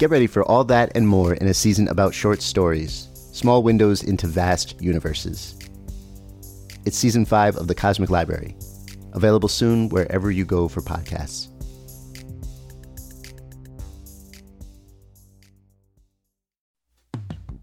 [0.00, 4.02] Get ready for all that and more in a season about short stories, small windows
[4.02, 5.58] into vast universes.
[6.86, 8.56] It's season five of The Cosmic Library,
[9.12, 11.48] available soon wherever you go for podcasts.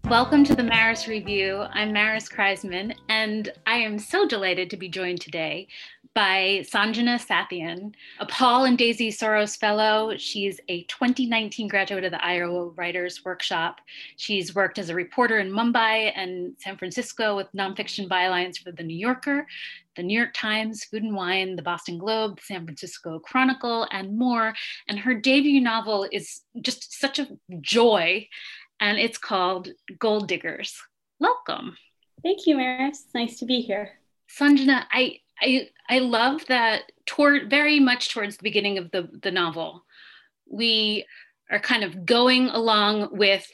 [0.04, 1.64] Welcome to the Maris Review.
[1.72, 5.66] I'm Maris Kreisman, and I am so delighted to be joined today
[6.18, 10.16] by Sanjena Sathian, a Paul and Daisy Soros Fellow.
[10.16, 13.80] She's a 2019 graduate of the Iowa Writers Workshop.
[14.16, 18.82] She's worked as a reporter in Mumbai and San Francisco with nonfiction bylines for The
[18.82, 19.46] New Yorker,
[19.94, 24.18] The New York Times, Food and Wine, The Boston Globe, the San Francisco Chronicle, and
[24.18, 24.54] more.
[24.88, 27.28] And her debut novel is just such a
[27.60, 28.26] joy,
[28.80, 29.68] and it's called
[30.00, 30.82] Gold Diggers.
[31.20, 31.76] Welcome.
[32.24, 33.04] Thank you, Maris.
[33.14, 34.00] Nice to be here.
[34.28, 39.30] Sanjena, I I I love that toward very much towards the beginning of the, the
[39.30, 39.84] novel,
[40.46, 41.06] we
[41.50, 43.46] are kind of going along with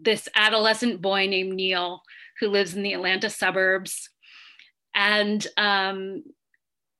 [0.00, 2.02] this adolescent boy named Neil
[2.40, 4.08] who lives in the Atlanta suburbs.
[4.94, 6.24] And um,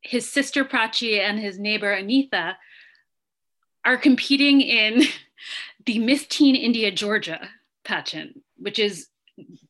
[0.03, 2.57] his sister Prachi and his neighbor Anita
[3.85, 5.03] are competing in
[5.87, 7.49] the Miss Teen India Georgia
[7.85, 9.09] pageant, which is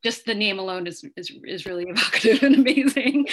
[0.03, 3.29] just the name alone is is, is really evocative and amazing.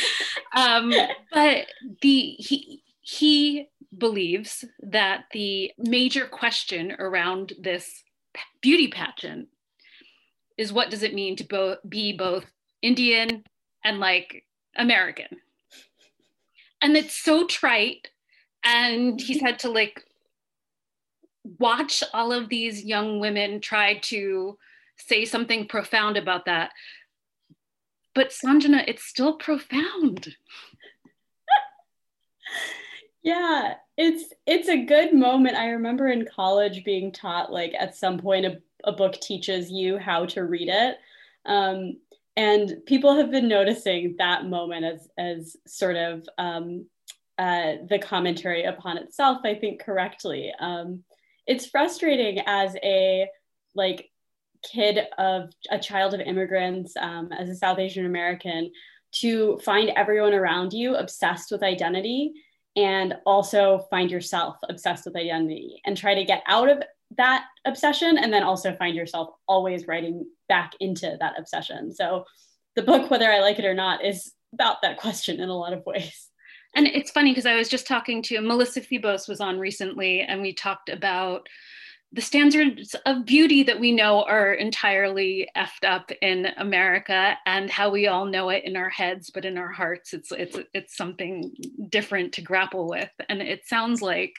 [0.56, 0.94] Um,
[1.34, 1.68] but
[2.02, 3.68] the he he
[3.98, 8.04] believes that the major question around this
[8.62, 9.48] beauty pageant
[10.58, 12.46] is what does it mean to bo- be both
[12.82, 13.44] Indian
[13.84, 15.28] and like American?
[16.82, 18.10] And it's so trite.
[18.64, 20.04] And he's had to like
[21.58, 24.58] watch all of these young women try to
[25.00, 26.72] say something profound about that.
[28.16, 30.28] But Sanjena, it's still profound.
[33.24, 35.56] yeah, it's it's a good moment.
[35.56, 39.98] I remember in college being taught like at some point a, a book teaches you
[39.98, 40.98] how to read it.
[41.46, 41.98] Um,
[42.36, 46.86] and people have been noticing that moment as as sort of um,
[47.38, 50.52] uh, the commentary upon itself, I think correctly.
[50.60, 51.04] Um,
[51.48, 53.28] it's frustrating as a
[53.76, 54.10] like
[54.64, 58.72] kid of a child of immigrants um, as a South Asian American
[59.12, 62.34] to find everyone around you obsessed with identity
[62.76, 66.84] and also find yourself obsessed with identity and try to get out of
[67.18, 71.94] that obsession and then also find yourself always writing back into that obsession.
[71.94, 72.26] So
[72.76, 75.74] the book, whether I like it or not, is about that question in a lot
[75.74, 76.28] of ways.
[76.76, 80.42] And it's funny because I was just talking to Melissa Febos was on recently and
[80.42, 81.48] we talked about
[82.12, 87.92] the standards of beauty that we know are entirely effed up in America and how
[87.92, 91.54] we all know it in our heads, but in our hearts, it's it's it's something
[91.90, 93.12] different to grapple with.
[93.30, 94.34] And it sounds like,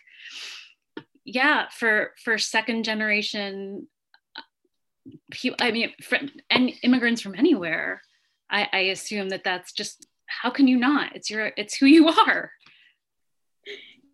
[1.25, 3.87] yeah, for for second generation,
[5.61, 5.93] I mean,
[6.50, 8.02] and immigrants from anywhere,
[8.50, 11.14] I, I assume that that's just how can you not?
[11.14, 12.50] It's your it's who you are.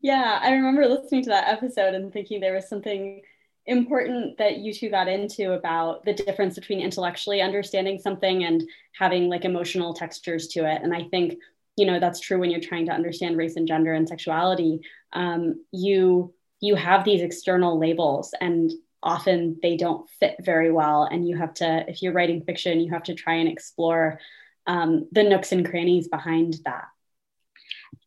[0.03, 3.23] Yeah, I remember listening to that episode and thinking there was something
[3.67, 8.63] important that you two got into about the difference between intellectually understanding something and
[8.99, 10.83] having like emotional textures to it.
[10.83, 11.39] And I think,
[11.77, 14.81] you know, that's true when you're trying to understand race and gender and sexuality.
[15.13, 18.73] Um, you you have these external labels and
[19.03, 21.05] often they don't fit very well.
[21.05, 24.19] And you have to, if you're writing fiction, you have to try and explore
[24.67, 26.87] um, the nooks and crannies behind that.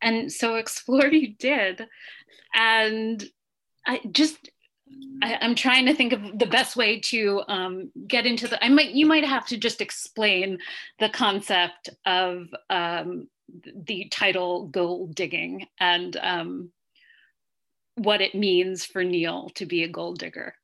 [0.02, 1.88] And so explore you did.
[2.54, 3.24] And
[3.88, 4.50] I just
[5.22, 8.64] I, am trying to think of the best way to um, get into the.
[8.64, 10.60] I might you might have to just explain
[11.00, 13.28] the concept of um,
[13.64, 16.72] the title "gold digging" and um,
[17.96, 20.56] what it means for Neil to be a gold digger.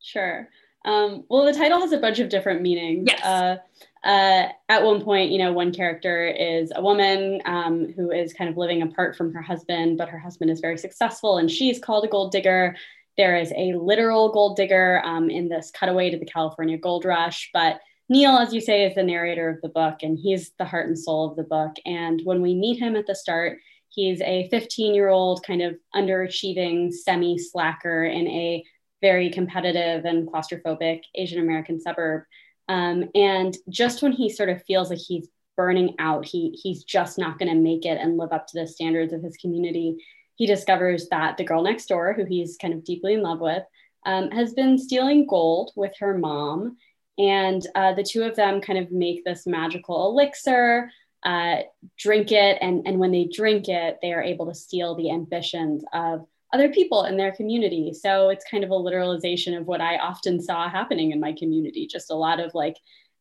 [0.00, 0.48] Sure.
[0.84, 3.06] Um, well, the title has a bunch of different meanings.
[3.06, 3.22] Yes.
[3.24, 3.56] Uh,
[4.02, 8.48] uh, at one point, you know, one character is a woman um, who is kind
[8.48, 12.04] of living apart from her husband, but her husband is very successful and she's called
[12.04, 12.76] a gold digger.
[13.20, 17.50] There is a literal gold digger um, in this cutaway to the California gold rush.
[17.52, 17.78] But
[18.08, 20.98] Neil, as you say, is the narrator of the book and he's the heart and
[20.98, 21.76] soul of the book.
[21.84, 23.58] And when we meet him at the start,
[23.90, 28.64] he's a 15 year old kind of underachieving semi slacker in a
[29.02, 32.22] very competitive and claustrophobic Asian American suburb.
[32.70, 35.28] Um, and just when he sort of feels like he's
[35.58, 38.66] burning out, he he's just not going to make it and live up to the
[38.66, 39.98] standards of his community.
[40.40, 43.62] He discovers that the girl next door, who he's kind of deeply in love with,
[44.06, 46.78] um, has been stealing gold with her mom,
[47.18, 50.90] and uh, the two of them kind of make this magical elixir.
[51.22, 51.56] Uh,
[51.98, 55.84] drink it, and, and when they drink it, they are able to steal the ambitions
[55.92, 57.92] of other people in their community.
[57.92, 61.86] So it's kind of a literalization of what I often saw happening in my community,
[61.86, 62.76] just a lot of like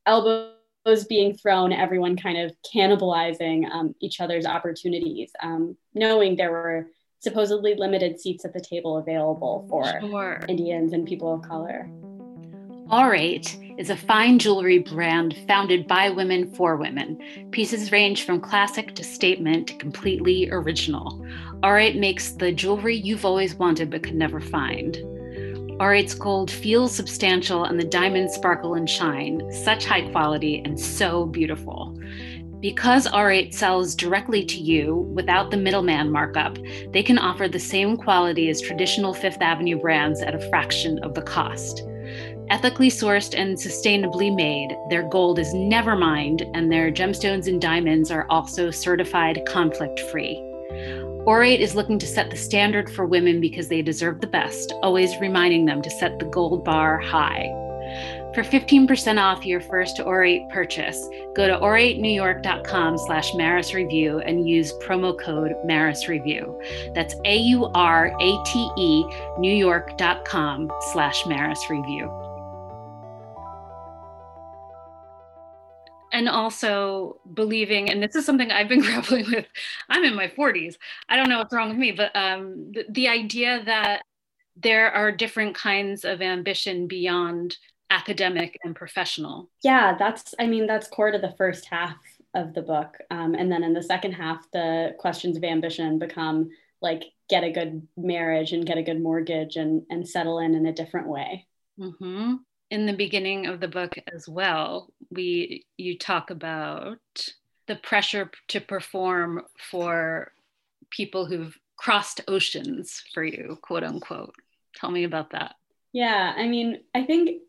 [0.05, 6.87] elbows being thrown, everyone kind of cannibalizing um, each other's opportunities, um, knowing there were
[7.19, 10.45] supposedly limited seats at the table available mm, for sure.
[10.47, 11.89] Indians and people of color.
[12.89, 17.19] Aurate is a fine jewelry brand founded by women for women.
[17.51, 21.23] Pieces range from classic to statement to completely original.
[21.61, 24.97] Aurate makes the jewelry you've always wanted but could never find.
[25.79, 31.25] Aurate's gold feels substantial and the diamonds sparkle and shine, such high quality and so
[31.27, 31.97] beautiful.
[32.61, 36.57] Because Aurate sells directly to you without the middleman markup,
[36.91, 41.13] they can offer the same quality as traditional Fifth Avenue brands at a fraction of
[41.13, 41.83] the cost.
[42.49, 48.11] Ethically sourced and sustainably made, their gold is never mined, and their gemstones and diamonds
[48.11, 50.35] are also certified conflict free.
[51.25, 55.15] Aurate is looking to set the standard for women because they deserve the best, always
[55.21, 57.47] reminding them to set the gold bar high.
[58.33, 64.71] For 15% off your first Aurate purchase, go to auratenewyork.com slash Maris Review and use
[64.73, 66.61] promo code Maris Review.
[66.93, 69.03] That's A-U-R-A-T-E
[69.39, 72.11] newyork.com slash Maris Review.
[76.11, 79.45] and also believing and this is something i've been grappling with
[79.89, 80.75] i'm in my 40s
[81.07, 84.01] i don't know what's wrong with me but um, the, the idea that
[84.55, 87.57] there are different kinds of ambition beyond
[87.89, 91.97] academic and professional yeah that's i mean that's core to the first half
[92.35, 96.49] of the book um, and then in the second half the questions of ambition become
[96.81, 100.65] like get a good marriage and get a good mortgage and and settle in in
[100.67, 101.47] a different way
[101.79, 102.35] mm-hmm
[102.71, 106.99] in the beginning of the book as well, we you talk about
[107.67, 110.31] the pressure to perform for
[110.89, 114.35] people who've crossed oceans for you, quote unquote.
[114.75, 115.55] Tell me about that.
[115.93, 117.41] Yeah, I mean, I think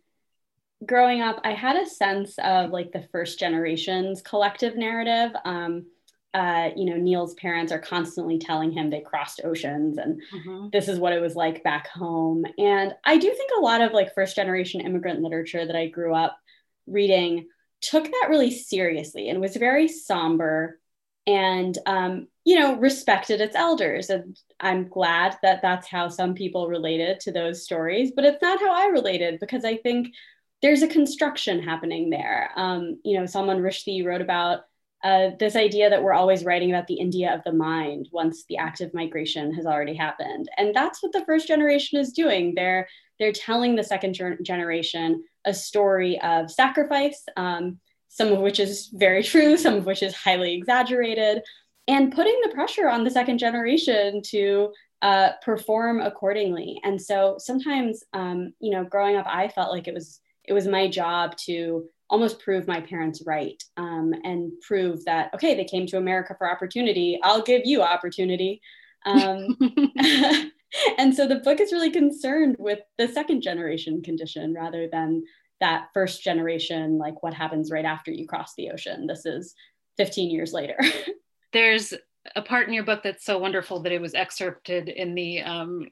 [0.85, 5.33] growing up, I had a sense of like the first generation's collective narrative.
[5.45, 5.87] Um,
[6.33, 10.69] uh, you know, Neil's parents are constantly telling him they crossed oceans and mm-hmm.
[10.73, 12.45] this is what it was like back home.
[12.57, 16.15] And I do think a lot of like first generation immigrant literature that I grew
[16.15, 16.39] up
[16.87, 17.49] reading
[17.81, 20.79] took that really seriously and was very somber
[21.27, 24.09] and, um, you know, respected its elders.
[24.09, 28.61] And I'm glad that that's how some people related to those stories, but it's not
[28.61, 30.15] how I related because I think
[30.63, 32.51] there's a construction happening there.
[32.57, 34.61] Um, you know, Salman Rushdie wrote about
[35.03, 38.59] uh, this idea that we're always writing about the India of the mind once the
[38.59, 40.49] active migration has already happened.
[40.59, 42.55] And that's what the first generation is doing.
[42.55, 42.87] They're,
[43.19, 48.91] they're telling the second ger- generation a story of sacrifice, um, some of which is
[48.93, 51.43] very true, some of which is highly exaggerated,
[51.89, 56.79] and putting the pressure on the second generation to uh, perform accordingly.
[56.85, 60.67] And so sometimes, um, you know, growing up, I felt like it was it was
[60.67, 65.87] my job to almost prove my parents right um, and prove that okay they came
[65.87, 67.19] to america for opportunity.
[67.23, 68.61] I'll give you opportunity.
[69.07, 69.57] Um,
[70.99, 75.25] and so the book is really concerned with the second generation condition rather than
[75.61, 79.07] that first generation like what happens right after you cross the ocean.
[79.07, 79.55] This is
[79.99, 80.79] 15 years later.
[81.53, 81.93] There's
[82.37, 85.87] a part in your book that's so wonderful that it was excerpted in the um,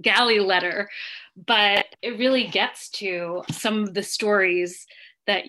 [0.00, 0.88] galley letter
[1.46, 4.86] but it really gets to some of the stories
[5.26, 5.44] that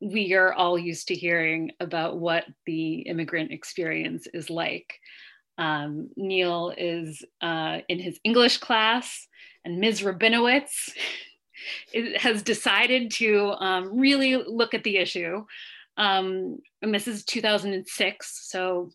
[0.00, 4.98] we are all used to hearing about what the immigrant experience is like.
[5.58, 9.28] Um, Neil is uh, in his English class,
[9.64, 10.02] and Ms.
[10.02, 10.90] Rabinowitz
[12.18, 15.44] has decided to um, really look at the issue.
[15.96, 18.90] Um, and this is 2006, so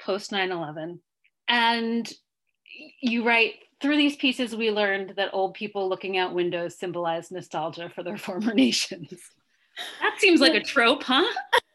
[0.00, 1.00] post 9 11.
[1.46, 2.12] And
[3.00, 7.90] you write, through these pieces, we learned that old people looking out windows symbolize nostalgia
[7.94, 9.12] for their former nations.
[10.00, 11.24] That seems like a trope, huh?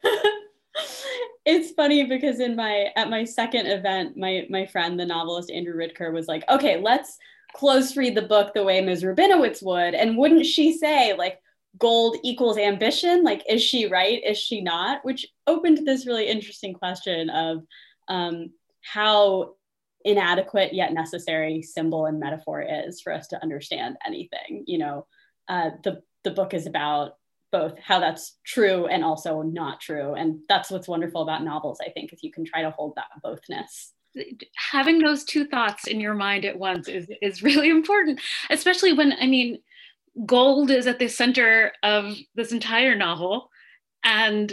[1.46, 5.74] it's funny because in my at my second event, my my friend, the novelist Andrew
[5.74, 7.16] Ridker, was like, "Okay, let's
[7.54, 9.02] close read the book the way Ms.
[9.04, 11.40] Rabinowitz would." And wouldn't she say like,
[11.78, 13.24] "Gold equals ambition"?
[13.24, 14.22] Like, is she right?
[14.22, 15.02] Is she not?
[15.02, 17.62] Which opened this really interesting question of
[18.08, 18.50] um,
[18.82, 19.54] how
[20.04, 24.64] inadequate yet necessary symbol and metaphor is for us to understand anything.
[24.66, 25.06] You know,
[25.48, 27.12] uh, the the book is about
[27.52, 30.14] both how that's true and also not true.
[30.14, 33.06] And that's what's wonderful about novels, I think, is you can try to hold that
[33.24, 33.92] bothness.
[34.72, 38.20] Having those two thoughts in your mind at once is, is really important,
[38.50, 39.58] especially when, I mean,
[40.26, 43.50] gold is at the center of this entire novel.
[44.02, 44.52] And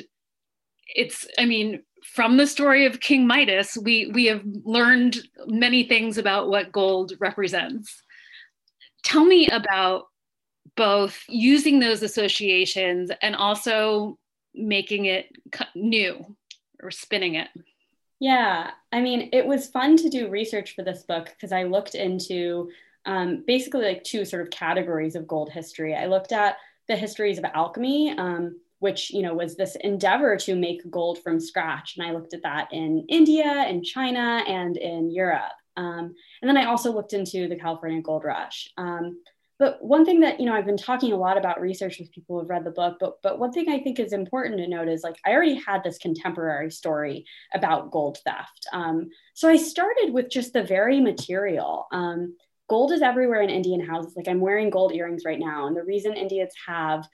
[0.86, 6.18] it's, I mean, from the story of King Midas, we, we have learned many things
[6.18, 8.04] about what gold represents.
[9.04, 10.08] Tell me about
[10.76, 14.18] both using those associations and also
[14.54, 15.28] making it
[15.76, 16.36] new
[16.82, 17.50] or spinning it.
[18.20, 21.96] Yeah, I mean, it was fun to do research for this book because I looked
[21.96, 22.70] into
[23.06, 25.96] um, basically like two sort of categories of gold history.
[25.96, 30.56] I looked at the histories of alchemy, um, which you know was this endeavor to
[30.56, 35.12] make gold from scratch, and I looked at that in India, in China, and in
[35.12, 35.54] Europe.
[35.78, 38.68] Um, and then I also looked into the California Gold Rush.
[38.78, 39.22] Um,
[39.60, 42.40] but one thing that you know I've been talking a lot about research with people
[42.40, 45.04] who've read the book, but but one thing I think is important to note is
[45.04, 48.66] like I already had this contemporary story about gold theft.
[48.74, 51.86] Um, so I started with just the very material.
[51.92, 52.36] Um,
[52.68, 54.16] gold is everywhere in Indian houses.
[54.18, 57.08] Like I'm wearing gold earrings right now, and the reason Indians have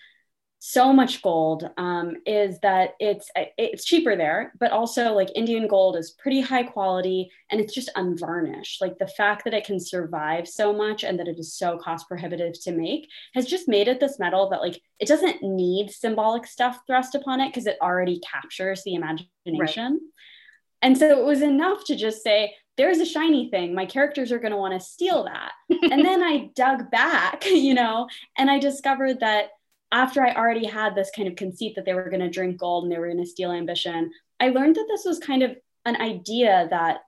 [0.59, 5.95] so much gold um, is that it's it's cheaper there, but also like Indian gold
[5.95, 8.81] is pretty high quality and it's just unvarnished.
[8.81, 12.07] Like the fact that it can survive so much and that it is so cost
[12.07, 16.47] prohibitive to make has just made it this metal that like it doesn't need symbolic
[16.47, 19.29] stuff thrust upon it because it already captures the imagination.
[19.93, 20.01] Right.
[20.81, 23.73] And so it was enough to just say, there's a shiny thing.
[23.73, 25.51] My characters are going to want to steal that.
[25.91, 29.49] and then I dug back, you know, and I discovered that
[29.91, 32.84] after I already had this kind of conceit that they were going to drink gold
[32.84, 35.96] and they were going to steal ambition, I learned that this was kind of an
[36.01, 37.00] idea that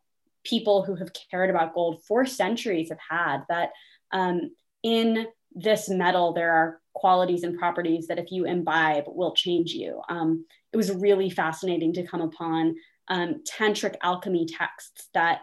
[0.43, 3.71] people who have cared about gold for centuries have had that
[4.11, 4.51] um,
[4.83, 10.01] in this metal there are qualities and properties that if you imbibe will change you.
[10.09, 12.75] Um, it was really fascinating to come upon
[13.09, 15.41] um, tantric alchemy texts that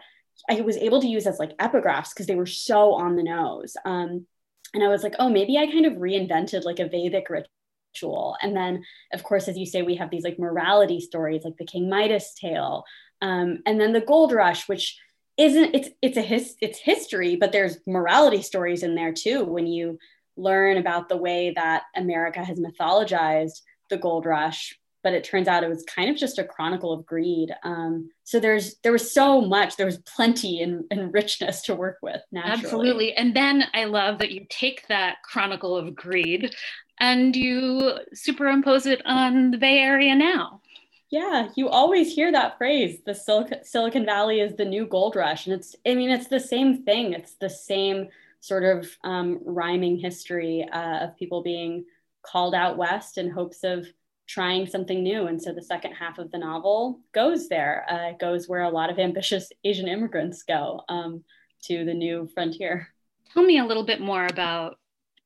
[0.49, 3.75] I was able to use as like epigraphs because they were so on the nose.
[3.85, 4.25] Um,
[4.73, 8.35] and I was like, oh, maybe I kind of reinvented like a Vedic ritual.
[8.41, 8.83] And then,
[9.13, 12.33] of course, as you say, we have these like morality stories, like the King Midas
[12.33, 12.83] tale,
[13.21, 14.97] um, and then the Gold Rush, which
[15.37, 19.43] isn't it's it's a his it's history, but there's morality stories in there too.
[19.43, 19.99] When you
[20.35, 25.63] learn about the way that America has mythologized the Gold Rush but it turns out
[25.63, 27.55] it was kind of just a chronicle of greed.
[27.63, 31.99] Um, so there's there was so much, there was plenty and, and richness to work
[32.01, 32.19] with.
[32.29, 32.61] Naturally.
[32.61, 36.53] Absolutely, and then I love that you take that chronicle of greed
[36.99, 40.59] and you superimpose it on the Bay Area now.
[41.09, 42.99] Yeah, you always hear that phrase.
[43.05, 46.41] The Sil- Silicon Valley is the new gold rush, and it's I mean it's the
[46.41, 47.13] same thing.
[47.13, 48.09] It's the same
[48.41, 51.85] sort of um, rhyming history uh, of people being
[52.23, 53.87] called out west in hopes of
[54.27, 55.27] trying something new.
[55.27, 58.89] And so the second half of the novel goes there, uh, goes where a lot
[58.89, 61.23] of ambitious Asian immigrants go um,
[61.63, 62.89] to the new frontier.
[63.33, 64.77] Tell me a little bit more about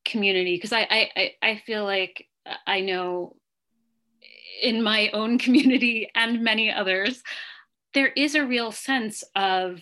[0.05, 2.27] community, because I, I, I feel like
[2.65, 3.35] I know
[4.61, 7.23] in my own community and many others,
[7.93, 9.81] there is a real sense of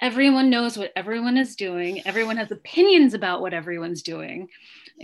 [0.00, 4.48] everyone knows what everyone is doing, everyone has opinions about what everyone's doing.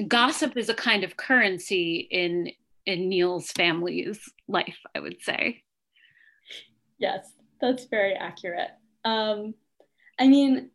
[0.06, 2.50] Gossip is a kind of currency in
[2.86, 5.62] in Neil's family's life, I would say.
[6.98, 8.70] Yes, that's very accurate.
[9.04, 9.54] Um,
[10.18, 10.70] I mean,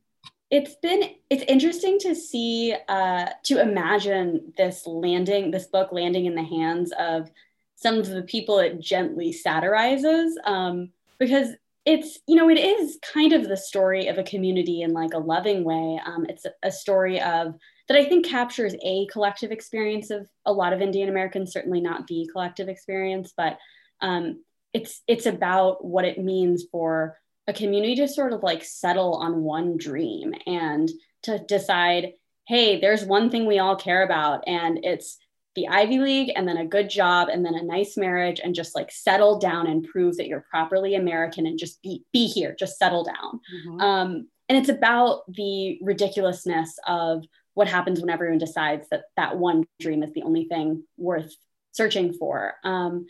[0.52, 6.36] it's been it's interesting to see uh, to imagine this landing, this book landing in
[6.36, 7.30] the hands of
[7.76, 11.50] some of the people it gently satirizes, um, because
[11.86, 15.20] it's you know it is kind of the story of a community in like a
[15.20, 16.00] loving way.
[16.06, 17.56] Um, it's a, a story of
[17.88, 22.08] that I think captures a collective experience of a lot of Indian Americans, certainly not
[22.08, 23.58] the collective experience, but
[24.02, 29.16] um, it's it's about what it means for a community to sort of like settle
[29.16, 30.90] on one dream and
[31.24, 32.14] to decide,
[32.48, 35.18] hey, there's one thing we all care about, and it's
[35.56, 38.76] the Ivy League and then a good job and then a nice marriage and just
[38.76, 42.78] like settle down and prove that you're properly American and just be, be here, just
[42.78, 43.40] settle down.
[43.56, 43.80] Mm-hmm.
[43.80, 47.24] Um, and it's about the ridiculousness of
[47.56, 51.34] what happens when everyone decides that that one dream is the only thing worth
[51.72, 52.54] searching for.
[52.64, 53.08] Um,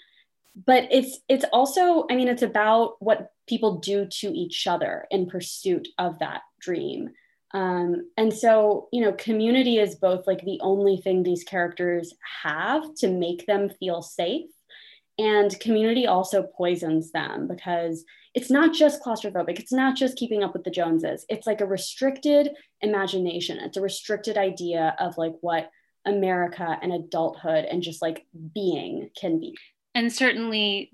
[0.65, 5.27] but it's it's also, I mean, it's about what people do to each other in
[5.27, 7.09] pursuit of that dream.
[7.53, 12.93] Um, and so, you know, community is both like the only thing these characters have
[12.95, 14.49] to make them feel safe.
[15.17, 18.03] And community also poisons them because
[18.35, 21.25] it's not just claustrophobic, it's not just keeping up with the Joneses.
[21.29, 22.51] It's like a restricted
[22.81, 25.71] imagination, it's a restricted idea of like what
[26.05, 29.55] America and adulthood and just like being can be.
[29.95, 30.91] And certainly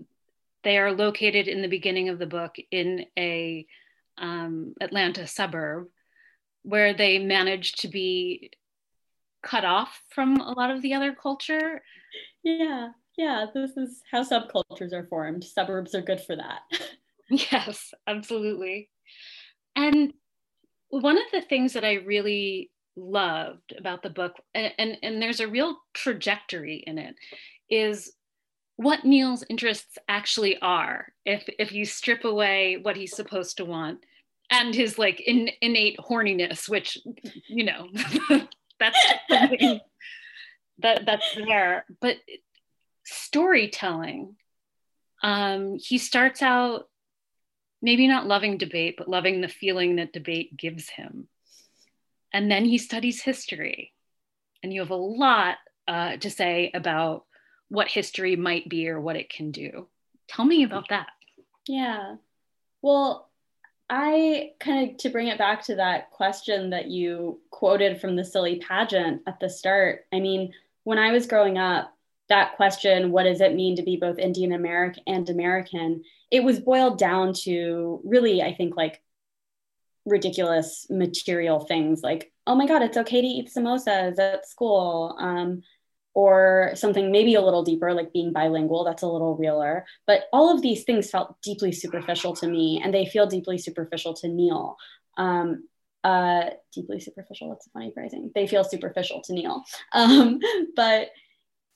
[0.64, 3.66] they are located in the beginning of the book in a
[4.18, 5.88] um, Atlanta suburb
[6.62, 8.52] where they manage to be
[9.42, 11.82] cut off from a lot of the other culture.
[12.44, 15.44] Yeah, yeah, this is how subcultures are formed.
[15.44, 16.62] Suburbs are good for that.
[17.52, 18.90] yes, absolutely.
[19.76, 20.14] And
[20.90, 25.40] one of the things that I really loved about the book, and, and, and there's
[25.40, 27.16] a real trajectory in it,
[27.70, 28.12] is
[28.76, 34.00] what Neil's interests actually are if if you strip away what he's supposed to want
[34.50, 36.98] and his like in, innate horniness, which
[37.48, 37.88] you know
[38.80, 38.98] that's
[40.80, 41.86] that that's there.
[42.02, 42.18] But
[43.06, 44.36] storytelling,
[45.24, 46.90] um, he starts out
[47.82, 51.28] maybe not loving debate, but loving the feeling that debate gives him.
[52.34, 53.94] And then he studies history,
[54.64, 55.58] and you have a lot
[55.88, 57.26] uh, to say about
[57.70, 59.88] what history might be or what it can do.
[60.28, 61.08] Tell me about that.
[61.68, 62.16] Yeah.
[62.82, 63.30] Well,
[63.90, 68.24] I kind of to bring it back to that question that you quoted from the
[68.24, 70.06] silly pageant at the start.
[70.14, 71.94] I mean, when I was growing up,
[72.32, 76.04] that question, what does it mean to be both Indian American and American?
[76.32, 79.02] It was boiled down to really, I think, like
[80.06, 85.16] ridiculous material things like, oh my God, it's okay to eat samosas at school.
[85.20, 85.62] Um,
[86.14, 89.86] or something maybe a little deeper, like being bilingual, that's a little realer.
[90.08, 94.14] But all of these things felt deeply superficial to me, and they feel deeply superficial
[94.16, 94.76] to Neil.
[95.18, 95.70] Um,
[96.04, 98.30] uh, deeply superficial, that's a funny phrasing.
[98.36, 99.64] They feel superficial to Neil.
[99.94, 100.40] Um,
[100.76, 101.12] but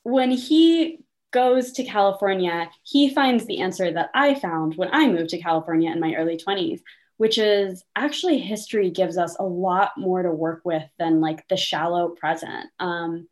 [0.06, 1.00] when he
[1.32, 5.90] goes to California, he finds the answer that I found when I moved to California
[5.90, 6.80] in my early 20s,
[7.16, 11.56] which is actually history gives us a lot more to work with than like the
[11.56, 12.66] shallow present.
[12.78, 13.26] Um,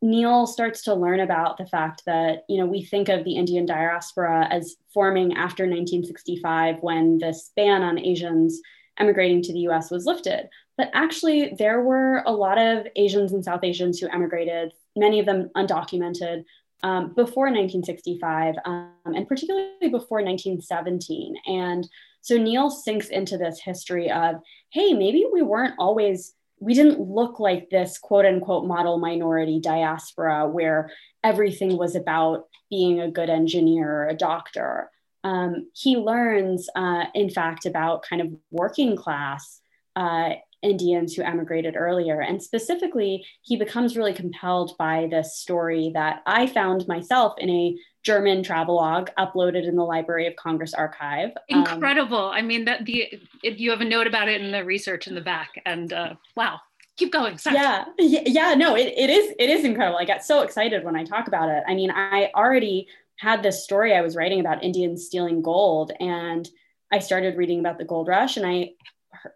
[0.00, 3.66] Neil starts to learn about the fact that, you know, we think of the Indian
[3.66, 8.60] diaspora as forming after 1965 when this ban on Asians
[8.96, 10.48] emigrating to the US was lifted.
[10.76, 15.26] But actually, there were a lot of Asians and South Asians who emigrated, many of
[15.26, 16.44] them undocumented,
[16.82, 21.34] um, before 1965, um, and particularly before 1917.
[21.46, 21.88] And
[22.20, 24.36] so Neil sinks into this history of,
[24.70, 30.48] hey, maybe we weren't always we didn't look like this quote unquote model minority diaspora
[30.48, 30.90] where
[31.24, 34.88] everything was about being a good engineer or a doctor.
[35.24, 39.60] Um, he learns, uh, in fact, about kind of working class
[39.96, 42.20] uh, Indians who emigrated earlier.
[42.20, 47.76] And specifically, he becomes really compelled by this story that I found myself in a
[48.02, 51.30] German travelogue uploaded in the Library of Congress archive.
[51.52, 52.26] Um, Incredible.
[52.26, 53.06] Um, I mean, that the
[53.42, 56.14] if you have a note about it in the research in the back, and uh,
[56.36, 56.60] wow,
[56.96, 57.38] keep going.
[57.38, 57.56] Sorry.
[57.56, 59.98] Yeah, yeah, no, it, it is it is incredible.
[59.98, 61.62] I get so excited when I talk about it.
[61.66, 66.48] I mean, I already had this story I was writing about Indians stealing gold, and
[66.92, 68.70] I started reading about the gold rush, and I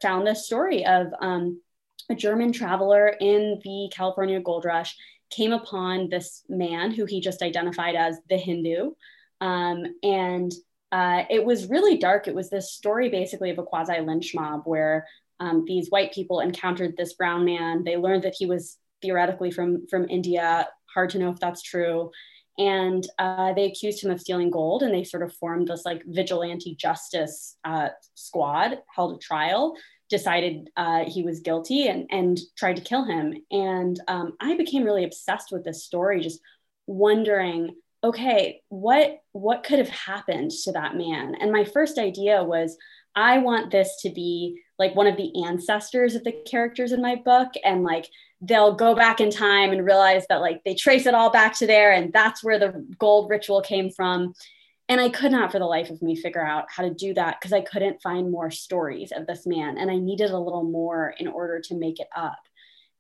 [0.03, 1.61] found this story of um,
[2.11, 4.97] a German traveler in the California gold rush
[5.31, 8.93] came upon this man who he just identified as the Hindu.
[9.41, 10.53] Um, and
[10.93, 12.29] uh, it was really dark.
[12.29, 15.07] It was this story basically of a quasi lynch mob where
[15.41, 17.85] um, these white people encountered this brown man.
[17.85, 20.69] They learned that he was theoretically from, from India.
[20.95, 22.11] Hard to know if that's true.
[22.59, 26.03] And uh, they accused him of stealing gold, and they sort of formed this like
[26.07, 29.75] vigilante justice uh, squad, held a trial,
[30.09, 33.35] decided uh, he was guilty and, and tried to kill him.
[33.51, 36.40] And um, I became really obsessed with this story, just
[36.87, 41.35] wondering, okay, what what could have happened to that man?
[41.40, 42.77] And my first idea was,
[43.14, 47.16] I want this to be like one of the ancestors of the characters in my
[47.16, 48.09] book, and like
[48.40, 51.66] they'll go back in time and realize that like they trace it all back to
[51.66, 54.35] there and that's where the gold ritual came from.
[54.88, 57.38] And i could not for the life of me figure out how to do that
[57.40, 61.14] because i couldn't find more stories of this man and i needed a little more
[61.18, 62.38] in order to make it up.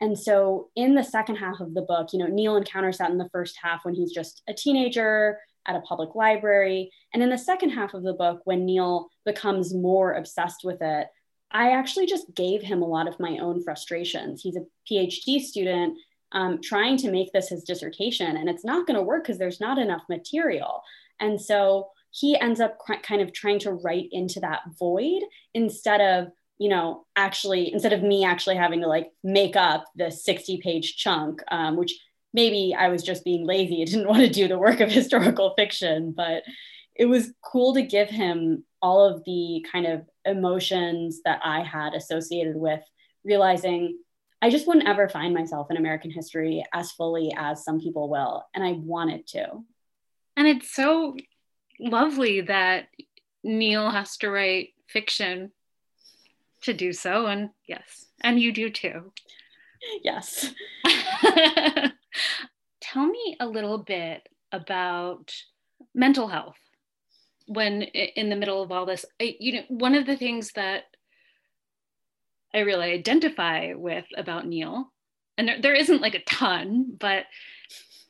[0.00, 3.18] And so in the second half of the book you know neil encounters that in
[3.18, 6.90] the first half when he's just a teenager at a public library.
[7.12, 11.08] And in the second half of the book when neil becomes more obsessed with it
[11.56, 14.42] I actually just gave him a lot of my own frustrations.
[14.42, 15.96] He's a PhD student
[16.32, 19.58] um, trying to make this his dissertation, and it's not going to work because there's
[19.58, 20.82] not enough material.
[21.18, 25.22] And so he ends up cr- kind of trying to write into that void
[25.54, 30.10] instead of you know actually instead of me actually having to like make up the
[30.10, 31.92] 60 page chunk um, which
[32.32, 35.52] maybe i was just being lazy i didn't want to do the work of historical
[35.54, 36.44] fiction but
[36.94, 41.94] it was cool to give him all of the kind of emotions that I had
[41.94, 42.82] associated with
[43.24, 43.98] realizing
[44.42, 48.44] I just wouldn't ever find myself in American history as fully as some people will.
[48.54, 49.64] And I wanted to.
[50.36, 51.16] And it's so
[51.80, 52.88] lovely that
[53.42, 55.52] Neil has to write fiction
[56.62, 57.26] to do so.
[57.26, 59.12] And yes, and you do too.
[60.02, 60.52] Yes.
[62.80, 65.32] Tell me a little bit about
[65.94, 66.56] mental health
[67.46, 70.84] when in the middle of all this I, you know one of the things that
[72.54, 74.92] i really identify with about neil
[75.38, 77.24] and there, there isn't like a ton but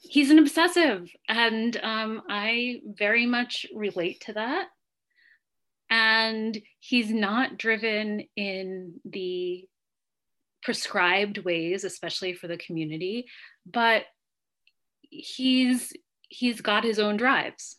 [0.03, 4.69] he's an obsessive and um, i very much relate to that.
[5.89, 9.69] And he's not driven in the
[10.63, 13.27] prescribed ways especially for the community
[13.65, 14.03] but
[15.01, 15.93] he's
[16.29, 17.77] he's got his own drives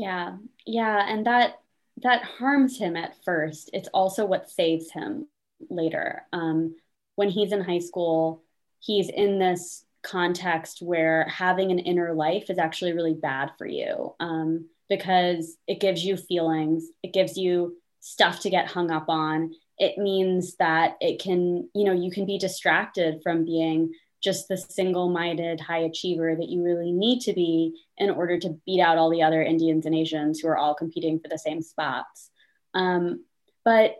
[0.00, 0.36] yeah.
[0.66, 1.04] Yeah.
[1.06, 1.60] And that
[2.02, 3.68] that harms him at first.
[3.74, 5.28] It's also what saves him
[5.68, 6.22] later.
[6.32, 6.76] Um,
[7.16, 8.42] when he's in high school,
[8.78, 14.14] he's in this context where having an inner life is actually really bad for you
[14.18, 19.52] um, because it gives you feelings, it gives you stuff to get hung up on.
[19.76, 24.56] It means that it can, you know, you can be distracted from being just the
[24.56, 28.98] single minded high achiever that you really need to be in order to beat out
[28.98, 32.30] all the other Indians and Asians who are all competing for the same spots.
[32.74, 33.24] Um,
[33.64, 33.96] but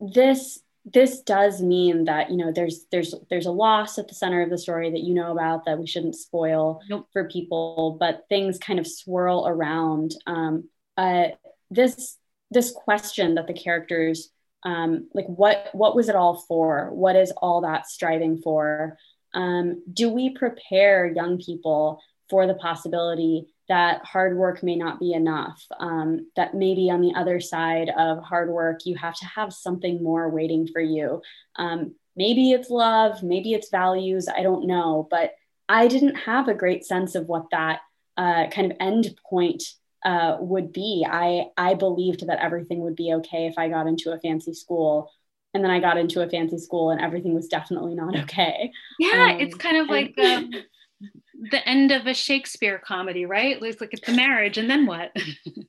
[0.00, 4.42] this this does mean that you know there's there's there's a loss at the center
[4.42, 7.06] of the story that you know about that we shouldn't spoil nope.
[7.12, 11.28] for people but things kind of swirl around um, uh,
[11.70, 12.16] this
[12.50, 14.30] this question that the characters
[14.64, 18.96] um, like what what was it all for what is all that striving for
[19.34, 25.12] um, do we prepare young people for the possibility that hard work may not be
[25.12, 25.62] enough?
[25.78, 30.02] Um, that maybe on the other side of hard work, you have to have something
[30.02, 31.22] more waiting for you.
[31.56, 35.06] Um, maybe it's love, maybe it's values, I don't know.
[35.10, 35.32] But
[35.68, 37.80] I didn't have a great sense of what that
[38.16, 39.62] uh, kind of end point
[40.04, 41.06] uh, would be.
[41.08, 45.10] I I believed that everything would be okay if I got into a fancy school
[45.54, 48.72] and then I got into a fancy school and everything was definitely not okay.
[48.98, 50.64] Yeah, um, it's kind of like the,
[51.50, 53.60] the end of a Shakespeare comedy, right?
[53.60, 55.12] It's like it's the marriage and then what?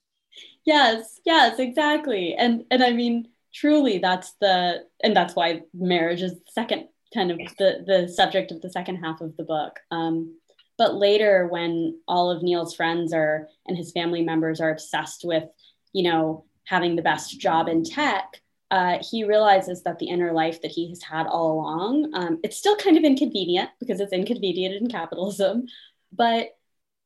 [0.66, 2.36] yes, yes, exactly.
[2.36, 7.32] And and I mean truly that's the and that's why marriage is the second kind
[7.32, 9.80] of the the subject of the second half of the book.
[9.92, 10.36] Um,
[10.78, 15.44] but later when all of Neil's friends are and his family members are obsessed with,
[15.92, 20.62] you know, having the best job in tech, uh, he realizes that the inner life
[20.62, 24.76] that he has had all along, um, it's still kind of inconvenient because it's inconvenient
[24.76, 25.66] in capitalism,
[26.12, 26.50] but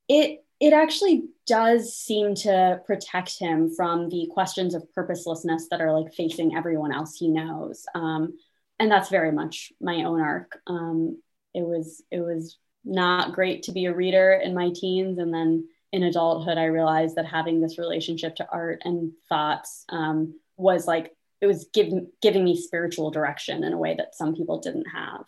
[0.10, 5.98] it it actually does seem to protect him from the questions of purposelessness that are
[5.98, 7.86] like facing everyone else he knows.
[7.94, 8.38] Um,
[8.80, 10.58] and that's very much my own arc.
[10.68, 11.22] Um,
[11.54, 15.68] it was it was not great to be a reader in my teens, and then
[15.94, 21.16] in adulthood, I realized that having this relationship to art and thoughts um, was like
[21.44, 25.26] it was giving giving me spiritual direction in a way that some people didn't have.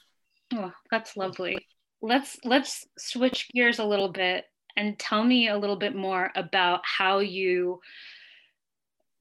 [0.53, 1.57] Oh, that's lovely.
[2.01, 4.45] Let's let's switch gears a little bit
[4.77, 7.81] and tell me a little bit more about how you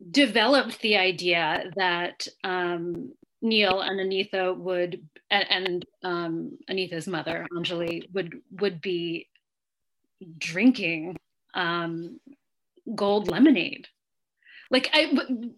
[0.09, 8.05] developed the idea that um, Neil and Anita would and, and um, Anita's mother Anjali
[8.13, 9.27] would would be
[10.39, 11.17] drinking
[11.55, 12.21] um,
[12.95, 13.89] gold lemonade
[14.71, 15.13] like i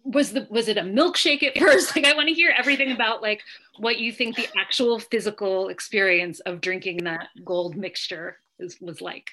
[0.05, 1.93] was the was it a milkshake at first?
[1.97, 3.43] Like i want to hear everything about like
[3.79, 9.31] what you think the actual physical experience of drinking that gold mixture is, was like.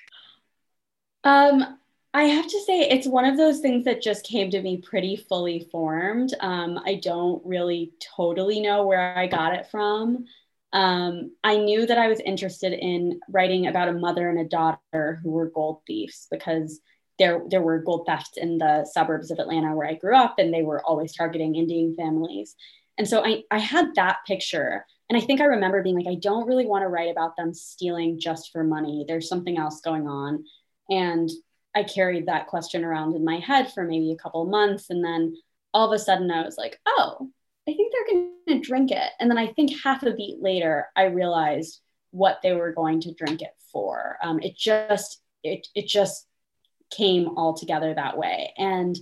[1.23, 1.77] Um
[2.13, 5.15] i have to say it's one of those things that just came to me pretty
[5.15, 6.33] fully formed.
[6.39, 10.25] Um, i don't really totally know where i got it from.
[10.73, 15.19] Um, I knew that I was interested in writing about a mother and a daughter
[15.21, 16.81] who were gold thieves because
[17.19, 20.53] there there were gold thefts in the suburbs of Atlanta where I grew up, and
[20.53, 22.55] they were always targeting Indian families.
[22.97, 24.85] And so I, I had that picture.
[25.09, 27.53] And I think I remember being like, I don't really want to write about them
[27.53, 29.05] stealing just for money.
[29.07, 30.45] There's something else going on.
[30.89, 31.29] And
[31.75, 34.89] I carried that question around in my head for maybe a couple months.
[34.89, 35.35] And then
[35.73, 37.29] all of a sudden I was like, oh,
[37.67, 39.09] I think they're going to drink it.
[39.19, 41.79] And then I think half a beat later, I realized
[42.11, 44.17] what they were going to drink it for.
[44.21, 46.27] Um, it just, it, it just
[46.95, 48.53] came all together that way.
[48.57, 48.97] And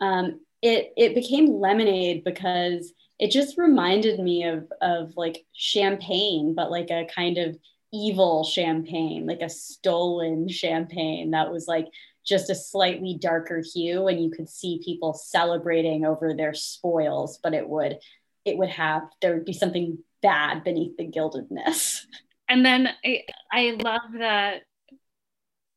[0.00, 6.70] um, it, it became lemonade because it just reminded me of, of like champagne, but
[6.70, 7.56] like a kind of
[7.92, 11.86] evil champagne, like a stolen champagne that was like
[12.24, 17.54] just a slightly darker hue and you could see people celebrating over their spoils but
[17.54, 17.98] it would
[18.44, 22.06] it would have there would be something bad beneath the gildedness
[22.48, 24.62] and then i, I love that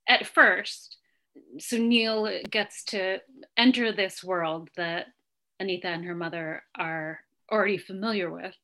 [0.07, 0.96] at first
[1.59, 3.19] so neil gets to
[3.55, 5.07] enter this world that
[5.59, 7.19] anita and her mother are
[7.51, 8.55] already familiar with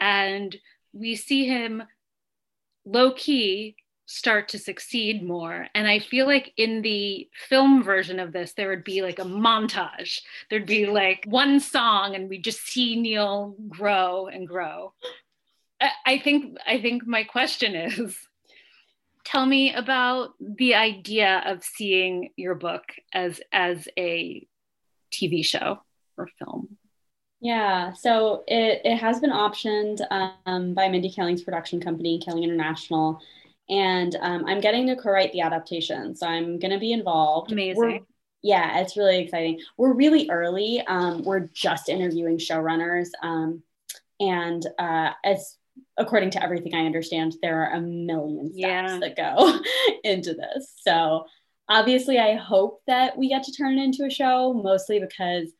[0.00, 0.56] and
[0.92, 1.82] we see him
[2.84, 3.76] low key
[4.10, 5.68] start to succeed more.
[5.72, 9.24] And I feel like in the film version of this, there would be like a
[9.24, 10.18] montage.
[10.48, 14.94] There'd be like one song, and we just see Neil grow and grow.
[16.04, 18.18] I, think I think my question is
[19.24, 24.46] tell me about the idea of seeing your book as as a
[25.12, 25.80] TV show
[26.16, 26.76] or film.
[27.42, 30.00] Yeah, so it, it has been optioned
[30.44, 33.20] um, by Mindy Kaling's production company, Kaling International
[33.70, 36.14] and um, I'm getting to co-write the adaptation.
[36.16, 37.52] So I'm going to be involved.
[37.52, 37.76] Amazing.
[37.76, 38.00] We're,
[38.42, 39.60] yeah, it's really exciting.
[39.76, 40.82] We're really early.
[40.86, 43.62] Um, we're just interviewing showrunners, um,
[44.18, 45.56] and uh, as
[46.00, 48.98] according to everything I understand, there are a million steps yeah.
[48.98, 49.60] that go
[50.04, 50.72] into this.
[50.82, 51.26] So
[51.68, 55.52] obviously, I hope that we get to turn it into a show, mostly because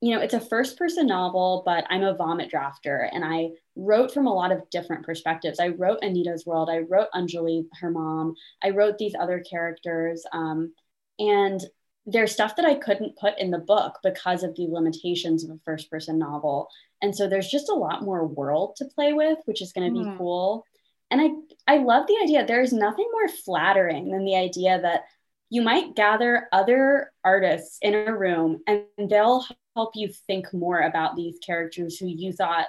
[0.00, 4.14] you know, it's a first person novel, but I'm a vomit drafter and I wrote
[4.14, 5.58] from a lot of different perspectives.
[5.58, 10.24] I wrote Anita's World, I wrote Anjali, her mom, I wrote these other characters.
[10.32, 10.72] Um,
[11.18, 11.60] and
[12.08, 15.60] there's stuff that I couldn't put in the book because of the limitations of a
[15.64, 16.70] first person novel.
[17.02, 20.00] And so there's just a lot more world to play with, which is going to
[20.00, 20.16] be mm.
[20.16, 20.64] cool.
[21.10, 22.46] And I, I love the idea.
[22.46, 25.04] There's nothing more flattering than the idea that
[25.50, 29.44] you might gather other artists in a room and they'll
[29.76, 32.66] help you think more about these characters who you thought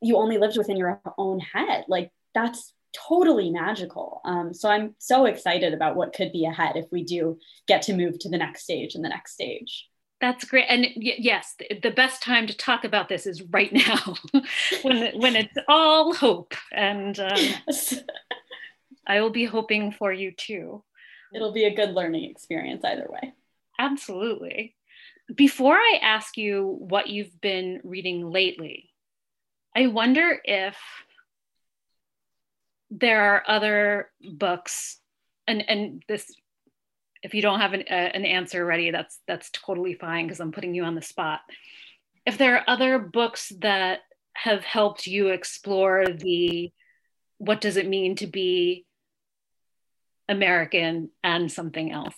[0.00, 1.84] you only lived within your own head.
[1.88, 4.20] Like that's totally magical.
[4.24, 7.94] Um, so I'm so excited about what could be ahead if we do get to
[7.94, 9.88] move to the next stage and the next stage.
[10.20, 10.66] That's great.
[10.68, 14.16] And yes, the best time to talk about this is right now
[14.82, 16.54] when, when it's all hope.
[16.72, 17.38] And um,
[19.06, 20.84] I will be hoping for you too.
[21.34, 23.32] It'll be a good learning experience either way.
[23.78, 24.74] Absolutely
[25.34, 28.90] before I ask you what you've been reading lately,
[29.76, 30.76] I wonder if
[32.90, 34.98] there are other books,
[35.46, 36.32] and and this,
[37.22, 40.52] if you don't have an, uh, an answer ready, that's that's totally fine because I'm
[40.52, 41.40] putting you on the spot.
[42.26, 44.00] If there are other books that
[44.34, 46.72] have helped you explore the
[47.38, 48.84] what does it mean to be
[50.28, 52.14] American and something else?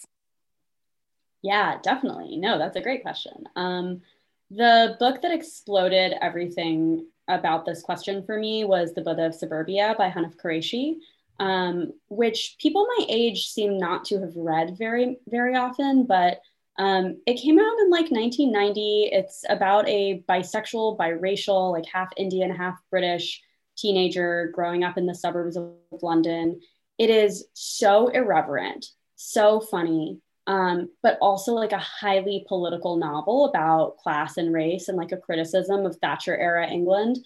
[1.43, 2.37] Yeah, definitely.
[2.37, 3.45] No, that's a great question.
[3.57, 4.03] Um,
[4.51, 9.95] the book that exploded everything about this question for me was The Buddha of Suburbia
[9.97, 10.97] by Hanif Kureishi,
[11.39, 16.41] um, which people my age seem not to have read very, very often, but
[16.79, 19.11] um, it came out in like 1990.
[19.13, 23.43] It's about a bisexual, biracial, like half Indian, half British
[23.77, 26.61] teenager growing up in the suburbs of London.
[26.99, 33.97] It is so irreverent, so funny, um, but also like a highly political novel about
[33.99, 37.19] class and race and like a criticism of Thatcher era England.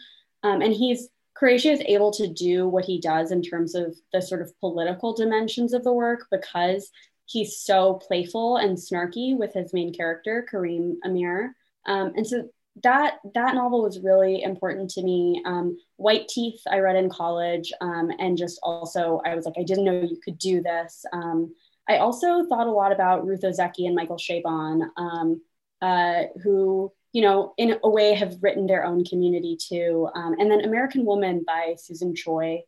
[0.42, 1.08] Um, and he's
[1.40, 5.14] Kureishi is able to do what he does in terms of the sort of political
[5.14, 6.90] dimensions of the work because
[7.26, 11.54] he's so playful and snarky with his main character Karim Amir.
[11.86, 12.48] Um, and so
[12.82, 15.42] that that novel was really important to me.
[15.46, 19.62] Um, White Teeth I read in college, um, and just also I was like I
[19.62, 21.04] didn't know you could do this.
[21.12, 21.54] Um,
[21.88, 25.40] I also thought a lot about Ruth Ozeki and Michael Chabon, um,
[25.80, 30.08] uh, who, you know, in a way have written their own community too.
[30.14, 32.62] Um, and then American Woman by Susan Choi.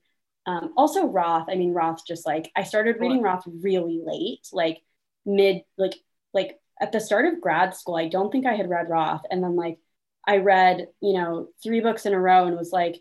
[0.46, 1.48] Um, also Roth.
[1.50, 4.81] I mean, Roth just like, I started reading Roth really late, like
[5.26, 5.94] mid, like,
[6.33, 7.96] like at the start of grad school.
[7.96, 9.22] I don't think I had read Roth.
[9.31, 9.78] And then like,
[10.26, 12.96] I read, you know, three books in a row and was like,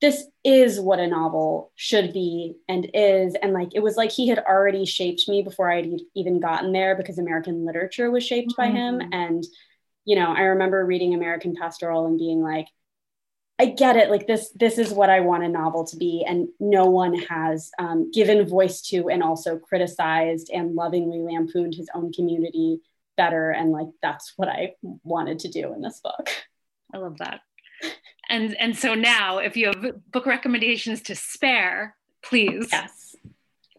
[0.00, 3.34] this is what a novel should be and is.
[3.40, 6.94] And like it was like he had already shaped me before i'd even gotten there
[6.94, 8.62] because american literature was shaped mm-hmm.
[8.62, 8.98] by him.
[8.98, 9.12] Mm-hmm.
[9.12, 9.44] and
[10.04, 12.66] you know i remember reading american pastoral and being like
[13.58, 14.10] i get it.
[14.10, 16.24] Like this this is what i want a novel to be.
[16.28, 21.88] And no one has um, given voice to and also criticized and lovingly lampooned his
[21.94, 22.80] own community
[23.16, 23.50] better.
[23.50, 26.28] And like that's what i wanted to do in this book.
[26.92, 27.40] I love that
[28.28, 33.16] and and so now if you have book recommendations to spare please yes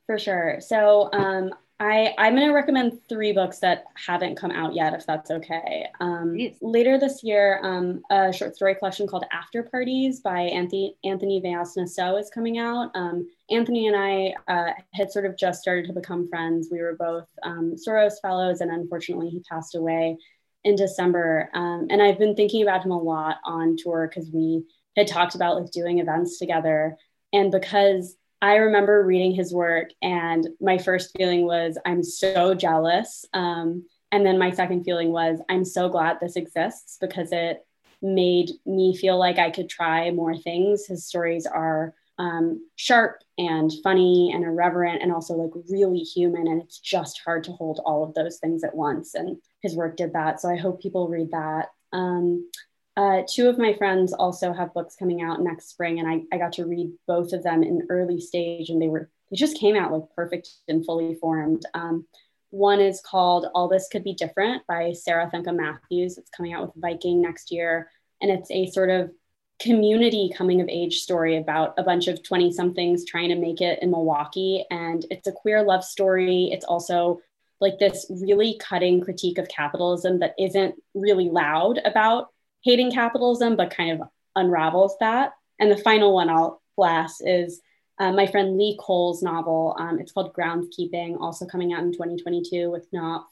[0.06, 4.74] for sure so um I, I'm going to recommend three books that haven't come out
[4.74, 5.88] yet, if that's okay.
[6.00, 11.40] Um, later this year, um, a short story collection called After Parties by Anthony, Anthony
[11.40, 11.78] Vayas
[12.20, 12.90] is coming out.
[12.96, 16.70] Um, Anthony and I uh, had sort of just started to become friends.
[16.72, 20.18] We were both um, Soros Fellows, and unfortunately, he passed away
[20.67, 21.49] in December.
[21.53, 24.65] Um, and I've been thinking about him a lot on tour because we
[24.97, 26.97] had talked about like doing events together.
[27.32, 33.25] And because I remember reading his work, and my first feeling was, I'm so jealous.
[33.34, 37.65] Um, and then my second feeling was, I'm so glad this exists because it
[38.01, 40.86] made me feel like I could try more things.
[40.86, 46.47] His stories are um, sharp and funny and irreverent and also like really human.
[46.47, 49.13] And it's just hard to hold all of those things at once.
[49.13, 50.41] And his work did that.
[50.41, 51.67] So I hope people read that.
[51.93, 52.49] Um,
[52.97, 56.39] uh, two of my friends also have books coming out next spring, and I, I
[56.39, 59.75] got to read both of them in early stage, and they were they just came
[59.75, 61.63] out like perfect and fully formed.
[61.75, 62.08] Um,
[62.49, 66.17] one is called All This Could Be Different by Sarah Thankam Mathews.
[66.17, 69.12] It's coming out with Viking next year, and it's a sort of
[69.60, 73.80] community coming of age story about a bunch of 20 somethings trying to make it
[73.82, 74.65] in Milwaukee.
[74.70, 76.50] And it's a queer love story.
[76.52, 77.22] It's also
[77.60, 82.30] like this really cutting critique of capitalism that isn't really loud about
[82.62, 85.34] hating capitalism, but kind of unravels that.
[85.60, 87.62] And the final one I'll blast is
[88.00, 89.76] uh, my friend Lee Cole's novel.
[89.80, 93.26] Um, it's called Groundskeeping, also coming out in 2022 with Knopf.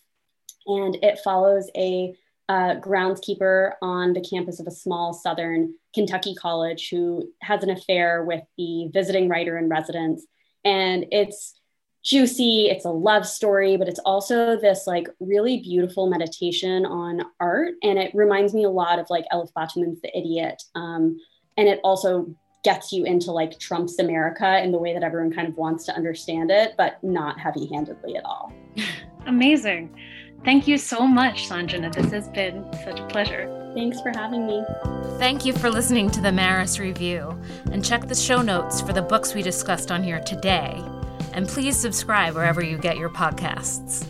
[0.65, 2.15] And it follows a
[2.47, 8.23] uh, groundskeeper on the campus of a small southern Kentucky college who has an affair
[8.23, 10.25] with the visiting writer in residence.
[10.63, 11.59] And it's
[12.03, 17.73] juicy, it's a love story, but it's also this like really beautiful meditation on art.
[17.81, 20.61] And it reminds me a lot of like Elif Batuman's The Idiot.
[20.75, 21.17] Um,
[21.57, 25.47] and it also gets you into like Trump's America in the way that everyone kind
[25.47, 28.51] of wants to understand it, but not heavy handedly at all.
[29.25, 29.95] Amazing.
[30.43, 31.93] Thank you so much, Sanjena.
[31.93, 33.71] This has been such a pleasure.
[33.73, 34.63] Thanks for having me.
[35.17, 37.39] Thank you for listening to the Maris Review.
[37.71, 40.81] And check the show notes for the books we discussed on here today.
[41.33, 44.07] And please subscribe wherever you get your podcasts.